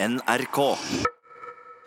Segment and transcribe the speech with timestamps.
[0.00, 0.78] NRK.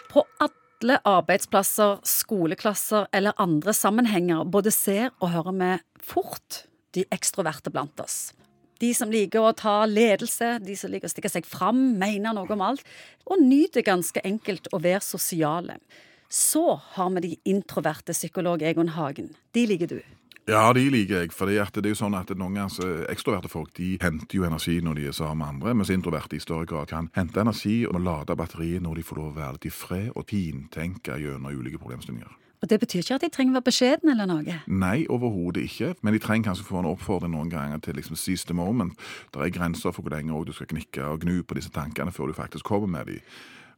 [0.10, 5.70] På alle arbeidsplasser, skoleklasser eller andre sammenhenger både ser og hører vi
[6.04, 6.58] fort
[6.92, 8.34] de ekstroverte blant oss.
[8.84, 12.52] De som liker å ta ledelse, de som liker å stikke seg fram, mene noe
[12.52, 12.84] om alt,
[13.24, 15.80] og nyter ganske enkelt å være sosiale.
[16.28, 16.66] Så
[16.98, 19.32] har vi de introverte, psykolog Egon Hagen.
[19.56, 20.02] De liker du.
[20.52, 21.32] Ja, de liker jeg.
[21.32, 24.82] for det er jo sånn at Noen ganger så ekstroverte folk de henter jo energi
[24.84, 28.02] når de er sammen med andre, mens introverte i større grad kan hente energi og
[28.04, 31.80] lade batteriet når de får lov å være litt i fred og fintenke gjennom ulike
[31.80, 32.36] problemstillinger.
[32.62, 34.58] Og Det betyr ikke at de trenger være beskjedne eller noe?
[34.68, 35.96] Nei, overhodet ikke.
[36.04, 38.94] Men de trenger kanskje å få en oppfordring noen ganger til liksom seize the moment.
[39.34, 42.30] Det er grenser for hvor lenge du skal knikke og gnu på disse tankene før
[42.30, 43.24] du faktisk kommer med dem.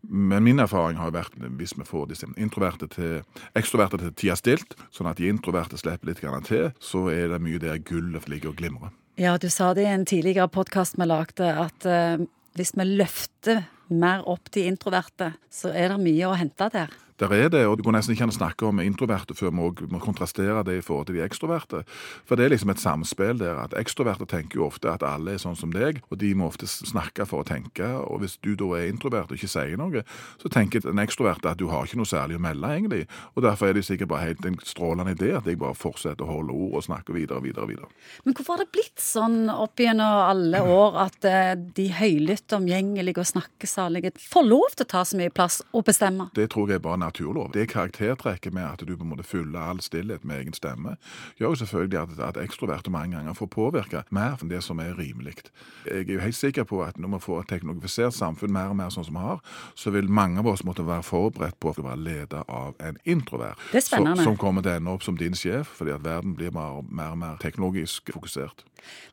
[0.09, 3.21] Men min erfaring har vært hvis vi får disse introverte til
[3.55, 7.62] ekstroverte til tida stilt, sånn at de introverte slipper litt til, så er det mye
[7.62, 8.91] der gullet ligger og glimrer.
[9.17, 12.23] Ja, du sa det i en tidligere podkast vi lagde, at uh,
[12.57, 16.93] hvis vi løfter mer opp de introverte, så er det mye å hente der.
[17.19, 19.85] Der er det, og Du går nesten ikke an å snakke om introverte før vi
[19.93, 21.84] må kontrastere det i forhold til de ekstroverte.
[22.25, 23.59] For det er liksom et samspill der.
[23.63, 26.65] at Ekstroverte tenker jo ofte at alle er sånn som deg, og de må ofte
[26.67, 27.85] snakke for å tenke.
[27.85, 30.03] og Hvis du da er introvert og ikke sier noe,
[30.41, 33.07] så tenker den ekstroverte at du har ikke noe særlig å melde, egentlig.
[33.35, 36.34] Og Derfor er det sikkert bare helt en strålende idé at jeg bare fortsetter å
[36.34, 37.63] holde ord og snakke videre og videre.
[37.63, 37.87] og videre.
[38.25, 43.21] Men hvorfor har det blitt sånn opp gjennom alle år at eh, de høylytte, omgjengelige
[43.21, 43.27] og
[43.74, 46.29] snakkesalige får lov til å ta så mye plass og bestemme?
[46.35, 47.52] Det tror jeg er bare naturlov.
[47.54, 50.98] Det karaktertrekket med at du på en måte fyller all stillhet med egen stemme,
[51.38, 54.96] gjør jo selvfølgelig at, at ekstroverte mange ganger får påvirke mer enn det som er
[54.98, 55.49] rimelig.
[55.85, 58.77] Jeg er jo helt sikker på at når vi får et teknologifisert samfunn mer og
[58.77, 59.41] mer sånn som vi har,
[59.76, 63.58] så vil mange av oss måtte være forberedt på å være leder av en introvert.
[63.74, 63.82] Er.
[63.82, 66.81] Så, som kommer til å ende opp som din sjef, fordi at verden blir mer
[66.81, 68.66] og mer, mer teknologisk fokusert.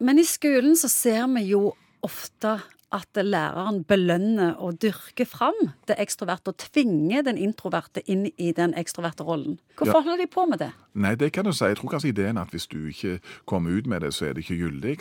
[0.03, 1.71] Men i skolen så ser vi jo
[2.05, 2.59] ofte
[2.93, 5.57] at læreren belønner og dyrker fram
[5.89, 9.59] det ekstroverte og tvinger den introverte inn i den ekstroverte rollen.
[9.79, 10.03] Hvorfor ja.
[10.03, 10.71] holder de på med det?
[10.95, 11.65] Nei, det kan du si.
[11.65, 14.35] Jeg tror kanskje ideen er at hvis du ikke kommer ut med det, så er
[14.35, 14.97] det ikke gyldig.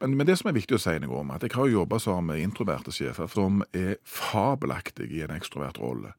[0.00, 2.34] Men, men, det som er viktig å si noe om, at jeg har jobba sammen
[2.34, 6.16] med introverte sjefer som er fabelaktige i en ekstrovert rolle.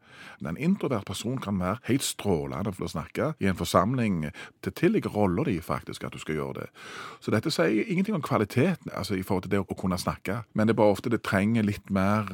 [0.48, 4.30] En introvert person kan være helt strålende for å snakke i en forsamling.
[4.64, 6.68] Det tilligger roller de faktisk at du skal gjøre det.
[7.22, 10.42] Så dette sier ingenting om kvaliteten altså i forhold til det å kunne snakke.
[10.54, 12.28] Men det er bare ofte det trenger litt mer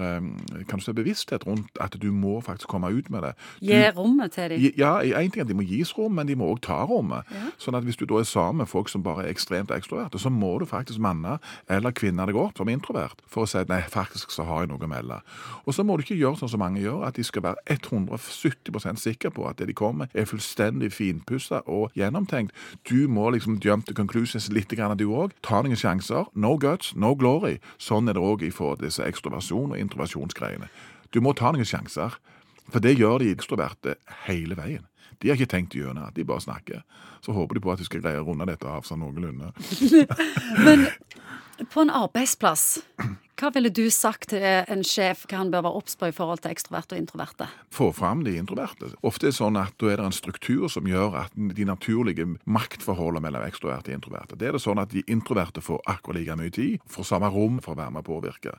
[0.67, 3.33] kanskje kan du bevissthet rundt at du må faktisk komme ut med det.
[3.59, 4.65] Du, Gi rommet til dem?
[4.77, 7.27] Ja, én ting er at de må gis rom, men de må òg ta rommet.
[7.31, 7.51] Ja.
[7.61, 10.31] Sånn at hvis du da er sammen med folk som bare er ekstremt ekstroverte, så
[10.33, 11.37] må du faktisk manne
[11.69, 14.71] eller kvinne deg opp som introvert for å si at nei, faktisk så har jeg
[14.71, 15.19] noe å melde.
[15.65, 19.01] Og så må du ikke gjøre sånn som mange gjør, at de skal være 170%
[19.01, 22.55] sikre på at det de kommer, er fullstendig finpussa og gjennomtenkt.
[22.89, 25.35] Du må liksom jump to conclusions litt, grann, du òg.
[25.45, 26.27] Ta noen sjanser.
[26.35, 27.57] No guts, no glory.
[27.81, 30.69] Sånn er det òg i til disse ekstroversjon- og introversjonsgreiene.
[31.13, 32.17] Du må ta noen sjanser.
[32.67, 33.95] For det gjør de ekstroverte
[34.25, 34.87] hele veien.
[35.21, 36.81] De har ikke tenkt gjennom de bare snakker.
[37.23, 39.53] Så håper de på at de skal greie å runde dette av sånn noenlunde.
[40.67, 40.87] Men
[41.71, 42.83] på en arbeidsplass
[43.37, 46.41] hva ville du sagt til en sjef hva han bør være obs på i forhold
[46.41, 47.45] til ekstroverte og introverte?
[47.73, 48.89] Få fram de introverte.
[49.05, 52.25] Ofte er det sånn at da er det en struktur som gjør at de naturlige
[52.49, 54.39] maktforholdene mellom ekstroverte og introverte.
[54.41, 57.59] Det er det sånn at de introverte får akkurat like mye tid, får samme rom
[57.61, 58.55] for å være med og påvirke.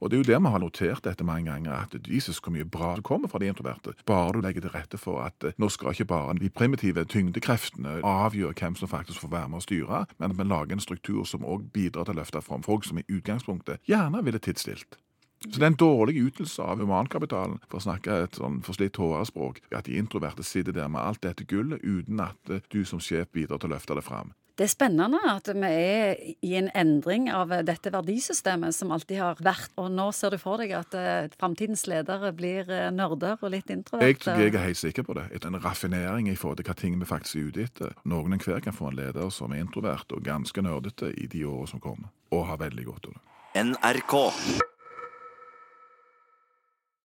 [0.00, 2.64] Og det er jo det vi har notert dette mange ganger, at Jesus hvor mye
[2.64, 3.92] bra det kommer fra de introverte.
[4.08, 7.98] Bare du legger til rette for at eh, nå skal ikke bare de primitive tyngdekreftene
[8.00, 11.28] avgjøre hvem som faktisk får være med og styre, men at vi lager en struktur
[11.28, 14.98] som òg bidrar til å løfte fram folk som i utgangspunktet gjerne ville tidsstilt.
[15.42, 19.58] Så det er en dårlig ytelse av humankapitalen, for å snakke et sånn forslitt HR-språk,
[19.74, 23.58] at de introverte sitter der med alt dette gullet uten at du som sjef bidrar
[23.58, 24.30] til å løfte det fram.
[24.52, 29.40] Det er spennende at vi er i en endring av dette verdisystemet som alltid har
[29.40, 29.72] vært.
[29.80, 34.36] Og nå ser du for deg at uh, framtidens ledere blir nerder og litt introverte.
[34.36, 35.24] Jeg, jeg, er helt sikker på det.
[35.40, 37.98] En raffinering i forhold til hva ting vi faktisk er ute etter.
[38.04, 41.72] Noen enhver kan få en leder som er introvert og ganske nerdete i de årene
[41.72, 43.28] som kommer, og har veldig godt av det.
[43.54, 44.32] NRK.